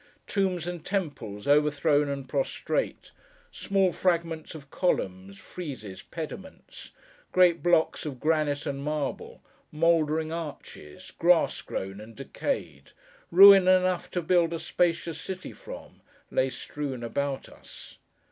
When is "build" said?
14.23-14.53